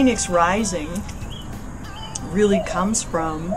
Phoenix 0.00 0.30
Rising 0.30 1.02
really 2.30 2.62
comes 2.66 3.02
from 3.02 3.54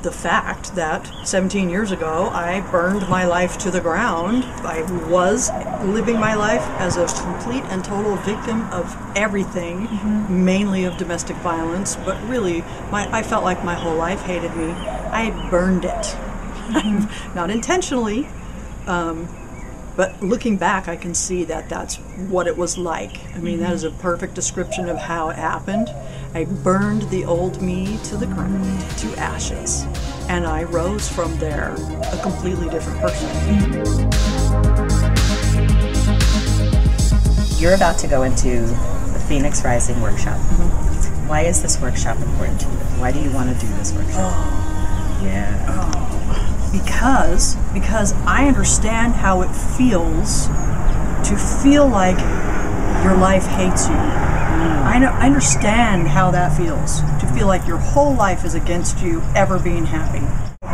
the 0.00 0.10
fact 0.10 0.74
that 0.76 1.06
17 1.26 1.68
years 1.68 1.92
ago 1.92 2.30
I 2.32 2.62
burned 2.70 3.06
my 3.10 3.26
life 3.26 3.58
to 3.58 3.70
the 3.70 3.82
ground. 3.82 4.44
I 4.64 4.80
was 5.10 5.50
living 5.84 6.18
my 6.18 6.34
life 6.36 6.62
as 6.80 6.96
a 6.96 7.04
complete 7.22 7.64
and 7.64 7.84
total 7.84 8.16
victim 8.16 8.62
of 8.72 8.96
everything, 9.14 9.88
mm-hmm. 9.88 10.42
mainly 10.42 10.84
of 10.84 10.96
domestic 10.96 11.36
violence, 11.36 11.96
but 11.96 12.18
really 12.26 12.62
my, 12.90 13.06
I 13.14 13.22
felt 13.22 13.44
like 13.44 13.62
my 13.62 13.74
whole 13.74 13.94
life 13.94 14.22
hated 14.22 14.56
me. 14.56 14.70
I 14.70 15.50
burned 15.50 15.84
it. 15.84 16.16
Mm-hmm. 16.72 17.34
Not 17.34 17.50
intentionally, 17.50 18.26
um, 18.86 19.28
but 19.96 20.22
looking 20.22 20.56
back, 20.56 20.88
I 20.88 20.96
can 20.96 21.14
see 21.14 21.44
that 21.44 21.68
that's 21.68 21.96
what 22.28 22.46
it 22.46 22.56
was 22.56 22.78
like. 22.78 23.18
I 23.34 23.38
mean, 23.38 23.60
that 23.60 23.72
is 23.72 23.84
a 23.84 23.90
perfect 23.90 24.34
description 24.34 24.88
of 24.88 24.96
how 24.96 25.28
it 25.28 25.36
happened. 25.36 25.88
I 26.34 26.44
burned 26.44 27.02
the 27.10 27.24
old 27.24 27.60
me 27.60 27.98
to 28.04 28.16
the 28.16 28.26
ground, 28.26 28.80
to 28.98 29.14
ashes, 29.18 29.84
and 30.28 30.46
I 30.46 30.62
rose 30.64 31.08
from 31.08 31.36
there 31.38 31.74
a 32.12 32.18
completely 32.22 32.70
different 32.70 33.00
person. 33.00 33.28
You're 37.60 37.74
about 37.74 37.98
to 37.98 38.08
go 38.08 38.22
into 38.22 38.62
the 38.62 39.24
Phoenix 39.28 39.62
Rising 39.64 40.00
workshop. 40.00 40.38
Mm-hmm. 40.38 41.28
Why 41.28 41.42
is 41.42 41.62
this 41.62 41.80
workshop 41.80 42.18
important 42.18 42.60
to 42.62 42.66
you? 42.66 42.76
Why 42.98 43.12
do 43.12 43.20
you 43.20 43.30
want 43.30 43.48
to 43.54 43.66
do 43.66 43.72
this 43.74 43.92
workshop? 43.92 44.32
Oh, 44.32 45.20
yeah. 45.22 45.66
Oh 45.68 46.21
because 46.72 47.54
because 47.74 48.14
I 48.26 48.48
understand 48.48 49.14
how 49.14 49.42
it 49.42 49.52
feels 49.52 50.48
to 51.28 51.36
feel 51.62 51.86
like 51.86 52.18
your 53.04 53.16
life 53.16 53.46
hates 53.46 53.86
you. 53.86 53.94
Mm. 53.94 54.82
I, 54.84 54.98
know, 54.98 55.08
I 55.08 55.26
understand 55.26 56.08
how 56.08 56.30
that 56.30 56.56
feels 56.56 57.00
to 57.20 57.30
feel 57.34 57.46
like 57.46 57.66
your 57.66 57.78
whole 57.78 58.14
life 58.14 58.44
is 58.44 58.54
against 58.54 59.00
you 59.00 59.22
ever 59.34 59.58
being 59.58 59.86
happy. 59.86 60.24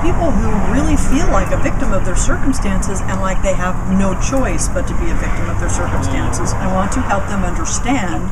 People 0.02 0.30
who 0.30 0.72
really 0.72 0.96
feel 0.96 1.26
like 1.32 1.52
a 1.52 1.62
victim 1.62 1.92
of 1.92 2.04
their 2.04 2.16
circumstances 2.16 3.00
and 3.00 3.20
like 3.20 3.42
they 3.42 3.54
have 3.54 3.74
no 3.98 4.14
choice 4.20 4.68
but 4.68 4.86
to 4.86 4.94
be 4.98 5.10
a 5.10 5.14
victim 5.14 5.50
of 5.50 5.58
their 5.58 5.68
circumstances, 5.68 6.52
I 6.52 6.72
want 6.72 6.92
to 6.92 7.00
help 7.00 7.26
them 7.28 7.44
understand 7.44 8.24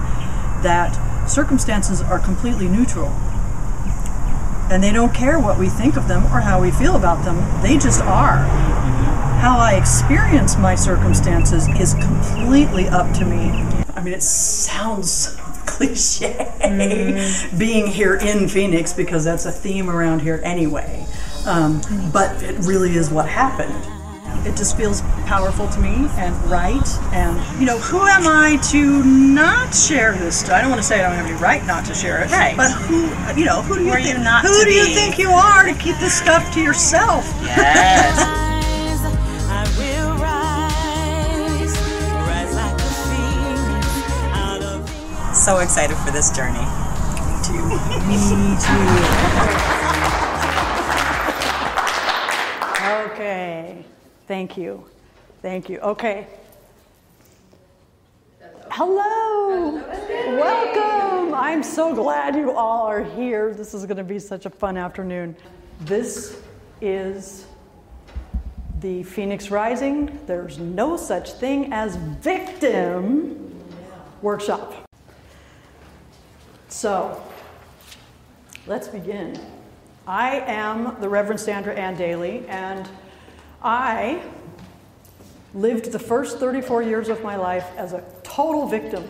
that 0.63 0.95
circumstances 1.29 2.01
are 2.01 2.19
completely 2.19 2.69
neutral 2.69 3.11
and 4.71 4.83
they 4.83 4.93
don't 4.93 5.15
care 5.15 5.39
what 5.39 5.59
we 5.59 5.69
think 5.69 5.97
of 5.97 6.09
them 6.09 6.25
or 6.27 6.41
how 6.41 6.61
we 6.61 6.71
feel 6.71 6.97
about 6.97 7.25
them. 7.25 7.37
They 7.63 7.79
just 7.79 8.01
are. 8.01 8.39
Mm-hmm. 8.39 9.41
How 9.41 9.59
I 9.59 9.75
experience 9.75 10.57
my 10.57 10.75
circumstances 10.75 11.69
is 11.81 11.95
completely 11.95 12.89
up 12.89 13.13
to 13.17 13.25
me. 13.25 13.51
I 13.95 14.03
mean, 14.03 14.15
it 14.15 14.23
sounds 14.23 15.37
cliche 15.67 16.53
mm-hmm. 16.61 17.59
being 17.59 17.87
here 17.87 18.17
in 18.17 18.49
Phoenix 18.49 18.93
because 18.93 19.25
that's 19.25 19.47
a 19.47 19.53
theme 19.53 19.89
around 19.89 20.21
here 20.21 20.41
anyway. 20.45 21.07
Um, 21.47 21.81
but 22.13 22.43
it 22.43 22.59
really 22.67 22.97
is 22.97 23.11
what 23.11 23.29
happened. 23.29 23.96
It 24.47 24.57
just 24.57 24.77
feels 24.77 25.01
powerful 25.27 25.69
to 25.69 25.81
me 25.81 26.09
and 26.17 26.35
right. 26.45 26.89
And, 27.13 27.61
you 27.61 27.67
know, 27.67 27.79
who 27.79 28.07
am 28.07 28.29
I 28.29 28.59
to 28.71 29.03
not 29.05 29.75
share 29.75 30.15
this? 30.15 30.49
I 30.49 30.61
don't 30.61 30.71
want 30.71 30.81
to 30.81 30.87
say 30.87 31.01
I 31.01 31.03
don't 31.09 31.17
have 31.17 31.27
any 31.27 31.35
right 31.35 31.67
not 31.67 31.85
to 31.87 31.95
share 31.95 32.23
it. 32.23 32.31
Right. 32.31 32.57
But 32.57 32.71
who, 32.71 33.09
you 33.39 33.45
know, 33.45 33.61
who 33.61 33.75
do 33.75 33.85
you, 33.85 33.93
think, 33.93 34.07
you 34.07 34.49
who 34.49 34.65
do 34.65 34.71
be? 34.71 34.77
you 34.77 34.87
think 34.95 35.19
you 35.19 35.31
are 35.31 35.65
to 35.65 35.75
keep 35.75 35.97
this 35.99 36.15
stuff 36.17 36.55
to 36.55 36.63
yourself? 36.63 37.25
Yes. 37.43 38.45
so 45.47 45.59
excited 45.59 45.97
for 45.99 46.11
this 46.11 46.31
journey. 46.35 46.59
Me 46.59 47.39
too. 47.45 47.69
Me 48.07 48.17
too. 48.63 48.87
okay. 53.13 53.85
Thank 54.27 54.57
you. 54.57 54.85
Thank 55.41 55.69
you. 55.69 55.79
Okay. 55.79 56.27
Hello. 58.71 59.75
Welcome. 60.37 61.33
I'm 61.35 61.63
so 61.63 61.95
glad 61.95 62.35
you 62.35 62.51
all 62.51 62.87
are 62.87 63.05
here. 63.05 63.55
This 63.55 63.73
is 63.73 63.87
going 63.87 63.99
to 63.99 64.05
be 64.05 64.19
such 64.19 64.45
a 64.45 64.51
fun 64.51 64.77
afternoon. 64.77 65.37
This 65.83 66.43
is 66.81 67.47
the 68.81 69.05
Phoenix 69.05 69.51
Rising. 69.51 70.19
There's 70.27 70.59
no 70.59 70.97
such 70.97 71.33
thing 71.35 71.73
as 71.73 71.95
victim 71.97 73.55
workshop. 74.23 74.75
So, 76.69 77.23
let's 78.67 78.89
begin. 78.89 79.41
I 80.07 80.41
am 80.41 81.01
the 81.01 81.09
Reverend 81.09 81.41
Sandra 81.41 81.75
Ann 81.75 81.97
Daly, 81.97 82.45
and 82.49 82.89
I 83.67 84.23
lived 85.53 85.91
the 85.91 85.99
first 85.99 86.39
34 86.39 86.85
years 86.85 87.09
of 87.09 87.25
my 87.25 87.35
life 87.35 87.67
as 87.77 87.95
a 87.95 88.05
total 88.23 88.69
victim 88.69 89.03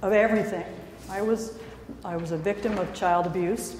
of 0.00 0.12
everything. 0.12 0.64
I 1.08 1.22
was, 1.22 1.58
I 2.04 2.16
was 2.16 2.30
a 2.30 2.36
victim 2.36 2.78
of 2.78 2.94
child 2.94 3.26
abuse. 3.26 3.78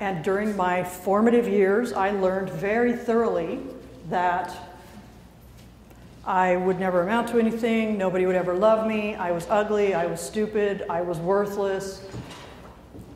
And 0.00 0.24
during 0.24 0.56
my 0.56 0.82
formative 0.82 1.46
years, 1.46 1.92
I 1.92 2.10
learned 2.10 2.50
very 2.50 2.96
thoroughly 2.96 3.60
that 4.08 4.74
I 6.24 6.56
would 6.56 6.80
never 6.80 7.02
amount 7.02 7.28
to 7.28 7.38
anything, 7.38 7.96
nobody 7.96 8.26
would 8.26 8.34
ever 8.34 8.54
love 8.54 8.88
me, 8.88 9.14
I 9.14 9.30
was 9.30 9.46
ugly, 9.48 9.94
I 9.94 10.06
was 10.06 10.20
stupid, 10.20 10.84
I 10.90 11.00
was 11.00 11.18
worthless. 11.18 12.04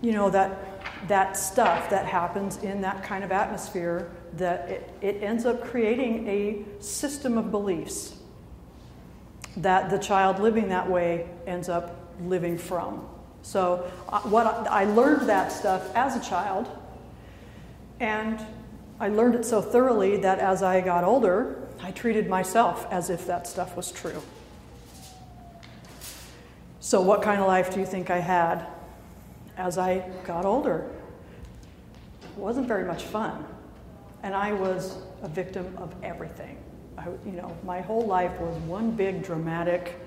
You 0.02 0.12
know, 0.12 0.30
that, 0.30 1.08
that 1.08 1.36
stuff 1.36 1.90
that 1.90 2.06
happens 2.06 2.58
in 2.58 2.80
that 2.82 3.02
kind 3.02 3.24
of 3.24 3.32
atmosphere 3.32 4.08
that 4.36 4.68
it, 4.68 4.90
it 5.00 5.22
ends 5.22 5.46
up 5.46 5.64
creating 5.64 6.28
a 6.28 6.82
system 6.82 7.38
of 7.38 7.50
beliefs 7.50 8.14
that 9.56 9.90
the 9.90 9.98
child 9.98 10.38
living 10.38 10.68
that 10.68 10.88
way 10.88 11.26
ends 11.46 11.68
up 11.68 11.96
living 12.20 12.58
from. 12.58 13.06
So, 13.42 13.90
uh, 14.08 14.20
what 14.22 14.46
I, 14.46 14.82
I 14.82 14.84
learned 14.84 15.28
that 15.28 15.52
stuff 15.52 15.94
as 15.94 16.16
a 16.16 16.28
child, 16.28 16.68
and 18.00 18.44
I 19.00 19.08
learned 19.08 19.34
it 19.36 19.44
so 19.44 19.62
thoroughly 19.62 20.18
that 20.18 20.38
as 20.38 20.62
I 20.62 20.80
got 20.80 21.04
older, 21.04 21.68
I 21.82 21.90
treated 21.90 22.28
myself 22.28 22.86
as 22.90 23.10
if 23.10 23.26
that 23.26 23.46
stuff 23.46 23.76
was 23.76 23.92
true. 23.92 24.22
So, 26.80 27.00
what 27.00 27.22
kind 27.22 27.40
of 27.40 27.46
life 27.46 27.72
do 27.72 27.80
you 27.80 27.86
think 27.86 28.10
I 28.10 28.18
had 28.18 28.66
as 29.56 29.78
I 29.78 30.08
got 30.24 30.44
older? 30.44 30.90
It 32.22 32.38
wasn't 32.38 32.68
very 32.68 32.84
much 32.84 33.04
fun. 33.04 33.44
And 34.26 34.34
I 34.34 34.52
was 34.52 34.98
a 35.22 35.28
victim 35.28 35.72
of 35.78 35.94
everything. 36.02 36.58
I, 36.98 37.04
you 37.24 37.30
know, 37.30 37.56
my 37.62 37.80
whole 37.80 38.04
life 38.04 38.36
was 38.40 38.56
one 38.62 38.90
big 38.90 39.22
dramatic, 39.22 40.00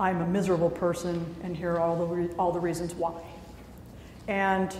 I'm 0.00 0.20
a 0.20 0.26
miserable 0.26 0.68
person, 0.68 1.32
and 1.44 1.56
here 1.56 1.74
are 1.74 1.78
all 1.78 1.94
the, 1.94 2.34
all 2.34 2.50
the 2.50 2.58
reasons 2.58 2.92
why. 2.92 3.22
And 4.26 4.76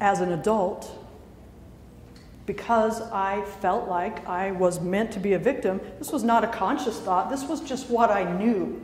as 0.00 0.18
an 0.22 0.32
adult, 0.32 0.90
because 2.44 3.00
I 3.00 3.44
felt 3.60 3.88
like 3.88 4.26
I 4.26 4.50
was 4.50 4.80
meant 4.80 5.12
to 5.12 5.20
be 5.20 5.34
a 5.34 5.38
victim, 5.38 5.80
this 6.00 6.10
was 6.10 6.24
not 6.24 6.42
a 6.42 6.48
conscious 6.48 6.98
thought, 6.98 7.30
this 7.30 7.44
was 7.44 7.60
just 7.60 7.88
what 7.88 8.10
I 8.10 8.24
knew 8.24 8.82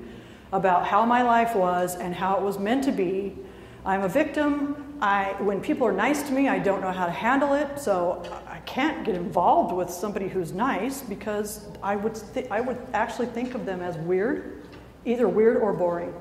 about 0.53 0.87
how 0.87 1.05
my 1.05 1.23
life 1.23 1.57
was 1.57 1.97
and 1.97 2.15
how 2.15 2.37
it 2.37 2.43
was 2.43 2.61
meant 2.61 2.85
to 2.85 2.93
be. 2.93 3.37
I'm 3.85 4.03
a 4.03 4.09
victim, 4.09 4.86
I, 5.01 5.35
when 5.41 5.61
people 5.61 5.87
are 5.87 5.93
nice 5.93 6.23
to 6.23 6.33
me, 6.33 6.49
I 6.49 6.59
don't 6.59 6.81
know 6.81 6.91
how 6.91 7.05
to 7.05 7.13
handle 7.13 7.53
it, 7.53 7.79
so 7.79 8.23
I 8.49 8.59
can't 8.61 9.05
get 9.05 9.15
involved 9.15 9.75
with 9.75 9.91
somebody 9.91 10.29
who's 10.29 10.53
nice 10.53 11.03
because 11.03 11.67
I 11.83 11.97
would, 11.97 12.19
th- 12.33 12.47
I 12.51 12.63
would 12.63 12.79
actually 12.95 13.27
think 13.27 13.55
of 13.55 13.67
them 13.67 13.83
as 13.83 13.99
weird, 13.99 14.67
either 15.05 15.29
weird 15.29 15.59
or 15.59 15.75
boring. 15.75 16.15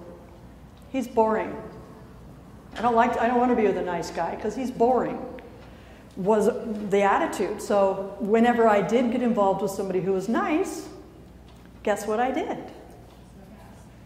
He's 0.91 1.07
boring. 1.07 1.55
I 2.77 2.81
don't 2.81 2.95
like. 2.95 3.13
To, 3.13 3.23
I 3.23 3.27
don't 3.27 3.37
want 3.37 3.51
to 3.51 3.55
be 3.55 3.67
with 3.67 3.77
a 3.77 3.81
nice 3.81 4.11
guy 4.11 4.35
because 4.35 4.55
he's 4.55 4.71
boring. 4.71 5.25
Was 6.17 6.47
the 6.89 7.01
attitude. 7.01 7.61
So 7.61 8.15
whenever 8.19 8.67
I 8.67 8.81
did 8.81 9.11
get 9.11 9.21
involved 9.21 9.61
with 9.61 9.71
somebody 9.71 10.01
who 10.01 10.13
was 10.13 10.27
nice, 10.27 10.87
guess 11.83 12.07
what 12.07 12.19
I 12.19 12.31
did? 12.31 12.57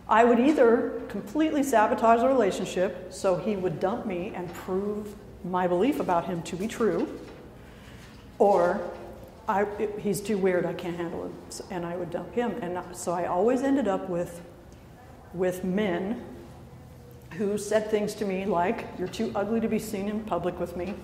I 0.09 0.23
would 0.23 0.39
either 0.39 1.03
completely 1.07 1.61
sabotage 1.61 2.21
the 2.21 2.27
relationship 2.27 3.13
so 3.13 3.35
he 3.35 3.55
would 3.55 3.79
dump 3.79 4.07
me 4.07 4.33
and 4.35 4.51
prove 4.53 5.15
my 5.43 5.67
belief 5.67 5.99
about 5.99 6.25
him 6.25 6.41
to 6.43 6.55
be 6.55 6.67
true, 6.67 7.07
or 8.39 8.81
I, 9.47 9.65
he's 9.99 10.19
too 10.19 10.37
weird, 10.37 10.65
I 10.65 10.73
can't 10.73 10.97
handle 10.97 11.25
him, 11.25 11.33
and 11.69 11.85
I 11.85 11.95
would 11.95 12.09
dump 12.09 12.33
him. 12.33 12.55
And 12.61 12.79
so 12.95 13.11
I 13.11 13.25
always 13.25 13.61
ended 13.61 13.87
up 13.87 14.09
with, 14.09 14.41
with 15.33 15.63
men 15.63 16.23
who 17.33 17.59
said 17.59 17.91
things 17.91 18.15
to 18.15 18.25
me 18.25 18.45
like, 18.45 18.87
You're 18.97 19.07
too 19.07 19.31
ugly 19.35 19.59
to 19.59 19.67
be 19.67 19.79
seen 19.79 20.09
in 20.09 20.21
public 20.21 20.59
with 20.59 20.75
me. 20.75 20.95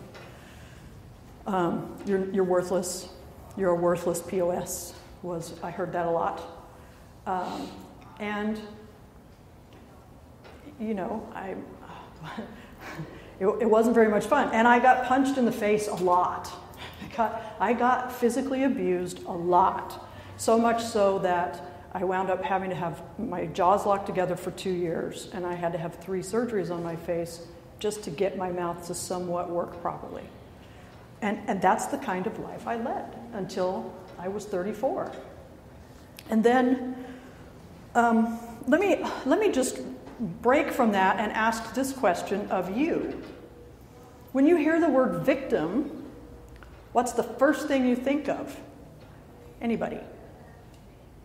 Um, 1.46 1.96
you're, 2.08 2.26
you're 2.32 2.44
worthless. 2.44 3.10
You're 3.56 3.70
a 3.70 3.76
worthless 3.76 4.22
POS. 4.22 4.96
Was 5.22 5.54
I 5.62 5.70
heard 5.70 5.94
that 5.94 6.08
a 6.08 6.12
lot. 6.12 6.42
Um, 7.28 7.70
and 8.20 8.60
you 10.80 10.94
know, 10.94 11.28
I, 11.34 11.56
it, 13.40 13.48
it 13.48 13.70
wasn't 13.70 13.96
very 13.96 14.10
much 14.10 14.26
fun. 14.26 14.50
And 14.54 14.68
I 14.68 14.80
got 14.80 15.06
punched 15.06 15.38
in 15.38 15.46
the 15.46 15.52
face 15.52 15.88
a 15.88 15.96
lot. 15.96 16.52
I 17.04 17.16
got, 17.16 17.56
I 17.60 17.74
got 17.74 18.12
physically 18.12 18.64
abused 18.64 19.24
a 19.26 19.32
lot. 19.32 20.10
So 20.38 20.58
much 20.58 20.84
so 20.84 21.20
that 21.20 21.88
I 21.94 22.04
wound 22.04 22.30
up 22.30 22.44
having 22.44 22.70
to 22.70 22.76
have 22.76 23.02
my 23.18 23.46
jaws 23.46 23.86
locked 23.86 24.06
together 24.06 24.36
for 24.36 24.52
two 24.52 24.72
years, 24.72 25.30
and 25.32 25.46
I 25.46 25.54
had 25.54 25.72
to 25.72 25.78
have 25.78 25.96
three 25.96 26.20
surgeries 26.20 26.70
on 26.70 26.84
my 26.84 26.96
face 26.96 27.48
just 27.80 28.04
to 28.04 28.10
get 28.10 28.38
my 28.38 28.52
mouth 28.52 28.86
to 28.88 28.94
somewhat 28.94 29.50
work 29.50 29.82
properly. 29.82 30.24
And, 31.22 31.40
and 31.48 31.62
that's 31.62 31.86
the 31.86 31.98
kind 31.98 32.28
of 32.28 32.38
life 32.40 32.68
I 32.68 32.76
led 32.76 33.16
until 33.34 33.94
I 34.20 34.28
was 34.28 34.46
34. 34.46 35.12
And 36.30 36.44
then 36.44 36.96
um, 37.94 38.40
let, 38.68 38.82
me, 38.82 39.04
let 39.26 39.40
me 39.40 39.52
just 39.52 39.80
break 40.20 40.72
from 40.72 40.92
that 40.94 41.20
and 41.20 41.32
ask 41.32 41.74
this 41.74 41.92
question 41.92 42.48
of 42.50 42.76
you. 42.78 43.22
When 44.32 44.46
you 44.48 44.56
hear 44.58 44.80
the 44.80 44.90
word 44.90 45.24
victim, 45.26 46.06
what's 46.92 47.14
the 47.14 47.24
first 47.24 47.68
thing 47.68 47.86
you 47.86 47.96
think 47.96 48.28
of? 48.28 48.60
Anybody? 49.62 50.00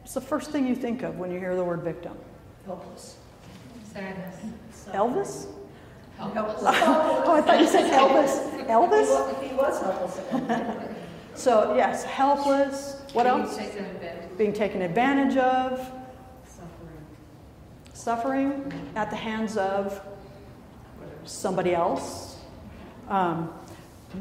What's 0.01 0.15
the 0.15 0.21
first 0.21 0.51
thing 0.51 0.67
you 0.67 0.75
think 0.75 1.03
of 1.03 1.19
when 1.19 1.31
you 1.31 1.39
hear 1.39 1.57
the 1.57 1.65
word 1.65 1.83
victim? 1.83 2.17
Helpless. 2.67 3.17
Sadness. 3.93 4.37
Elvis? 4.93 5.47
Helpless. 6.19 6.63
Oh, 6.63 7.33
I 7.35 7.41
thought 7.41 7.61
you 7.61 7.67
said 7.67 7.91
Elvis. 7.93 8.67
Elvis? 8.67 9.43
He 9.43 9.55
was 9.55 9.81
helpless. 9.81 10.97
So, 11.35 11.75
yes, 11.75 12.05
helpless. 12.05 13.01
What 13.13 13.25
Being 13.25 13.41
else? 13.41 13.57
taken 13.57 13.85
advantage 13.87 14.39
Being 14.39 14.53
taken 14.53 14.83
advantage 14.83 15.37
of, 15.37 15.79
Suffering. 15.79 16.00
Suffering 18.01 18.73
at 18.97 19.11
the 19.11 19.17
hands 19.17 19.59
of 19.59 20.01
somebody 21.25 21.75
else. 21.75 22.39
Um, 23.09 23.53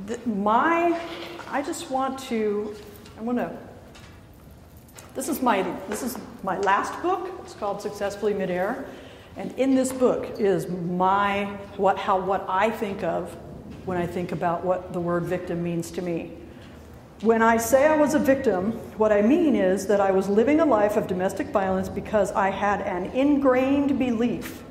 th- 0.07 0.25
my, 0.25 0.99
I 1.49 1.61
just 1.61 1.89
want 1.89 2.19
to, 2.19 2.75
I 3.17 3.21
want 3.21 3.37
to. 3.37 3.57
This 5.15 5.29
is 5.29 5.41
my 5.41 5.63
this 5.89 6.03
is 6.03 6.17
my 6.43 6.59
last 6.59 7.01
book. 7.01 7.31
It's 7.43 7.53
called 7.53 7.81
Successfully 7.81 8.33
Midair, 8.33 8.85
and 9.37 9.51
in 9.57 9.75
this 9.75 9.91
book 9.91 10.39
is 10.39 10.67
my 10.67 11.45
what 11.77 11.97
how 11.97 12.19
what 12.19 12.45
I 12.47 12.69
think 12.69 13.03
of 13.03 13.35
when 13.85 13.97
I 13.97 14.05
think 14.05 14.31
about 14.31 14.63
what 14.63 14.93
the 14.93 14.99
word 14.99 15.23
victim 15.23 15.63
means 15.63 15.89
to 15.91 16.01
me. 16.01 16.33
When 17.21 17.41
I 17.41 17.57
say 17.57 17.85
I 17.85 17.97
was 17.97 18.13
a 18.13 18.19
victim, 18.19 18.71
what 18.97 19.11
I 19.11 19.21
mean 19.21 19.53
is 19.53 19.87
that 19.87 19.99
I 19.99 20.09
was 20.09 20.29
living 20.29 20.61
a 20.61 20.65
life 20.65 20.95
of 20.95 21.05
domestic 21.05 21.47
violence 21.47 21.89
because 21.89 22.31
I 22.31 22.49
had 22.49 22.79
an 22.83 23.07
ingrained 23.07 23.99
belief 23.99 24.63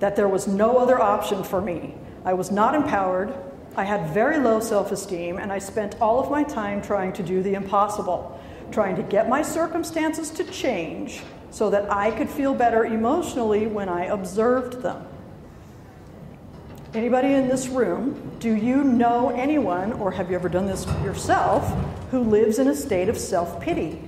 that 0.00 0.14
there 0.14 0.28
was 0.28 0.46
no 0.46 0.76
other 0.76 1.00
option 1.00 1.42
for 1.42 1.62
me. 1.62 1.94
I 2.22 2.34
was 2.34 2.50
not 2.50 2.74
empowered, 2.74 3.34
I 3.76 3.84
had 3.84 4.10
very 4.10 4.38
low 4.38 4.60
self 4.60 4.92
esteem, 4.92 5.38
and 5.38 5.50
I 5.50 5.58
spent 5.58 5.98
all 5.98 6.20
of 6.20 6.30
my 6.30 6.42
time 6.42 6.82
trying 6.82 7.14
to 7.14 7.22
do 7.22 7.42
the 7.42 7.54
impossible, 7.54 8.38
trying 8.70 8.96
to 8.96 9.02
get 9.02 9.30
my 9.30 9.40
circumstances 9.40 10.28
to 10.32 10.44
change 10.44 11.22
so 11.50 11.70
that 11.70 11.90
I 11.90 12.10
could 12.10 12.28
feel 12.28 12.52
better 12.52 12.84
emotionally 12.84 13.66
when 13.66 13.88
I 13.88 14.04
observed 14.04 14.82
them. 14.82 15.06
Anybody 16.96 17.34
in 17.34 17.46
this 17.46 17.68
room, 17.68 18.18
do 18.38 18.54
you 18.54 18.82
know 18.82 19.28
anyone, 19.28 19.92
or 19.92 20.10
have 20.10 20.30
you 20.30 20.34
ever 20.34 20.48
done 20.48 20.64
this 20.64 20.86
yourself, 21.04 21.70
who 22.10 22.22
lives 22.22 22.58
in 22.58 22.68
a 22.68 22.74
state 22.74 23.10
of 23.10 23.18
self 23.18 23.60
pity? 23.60 24.00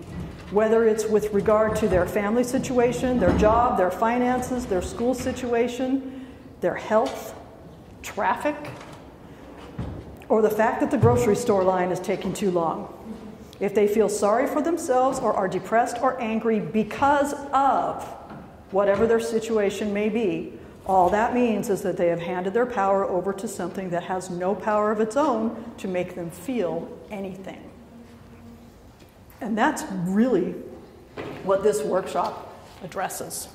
Whether 0.52 0.88
it's 0.88 1.04
with 1.04 1.30
regard 1.34 1.76
to 1.76 1.88
their 1.88 2.06
family 2.06 2.42
situation, 2.44 3.20
their 3.20 3.36
job, 3.36 3.76
their 3.76 3.90
finances, 3.90 4.64
their 4.64 4.80
school 4.80 5.12
situation, 5.12 6.26
their 6.62 6.76
health, 6.76 7.38
traffic, 8.02 8.56
or 10.30 10.40
the 10.40 10.48
fact 10.48 10.80
that 10.80 10.90
the 10.90 10.96
grocery 10.96 11.36
store 11.36 11.64
line 11.64 11.90
is 11.90 12.00
taking 12.00 12.32
too 12.32 12.50
long. 12.50 12.94
If 13.60 13.74
they 13.74 13.86
feel 13.86 14.08
sorry 14.08 14.46
for 14.46 14.62
themselves 14.62 15.18
or 15.18 15.34
are 15.34 15.46
depressed 15.46 15.98
or 16.00 16.18
angry 16.22 16.58
because 16.58 17.34
of 17.52 18.02
whatever 18.70 19.06
their 19.06 19.20
situation 19.20 19.92
may 19.92 20.08
be, 20.08 20.57
all 20.88 21.10
that 21.10 21.34
means 21.34 21.68
is 21.68 21.82
that 21.82 21.98
they 21.98 22.08
have 22.08 22.20
handed 22.20 22.54
their 22.54 22.66
power 22.66 23.04
over 23.04 23.32
to 23.34 23.46
something 23.46 23.90
that 23.90 24.04
has 24.04 24.30
no 24.30 24.54
power 24.54 24.90
of 24.90 25.00
its 25.00 25.16
own 25.16 25.72
to 25.76 25.86
make 25.86 26.14
them 26.14 26.30
feel 26.30 26.88
anything. 27.10 27.70
And 29.40 29.56
that's 29.56 29.84
really 30.06 30.52
what 31.44 31.62
this 31.62 31.82
workshop 31.82 32.54
addresses. 32.82 33.48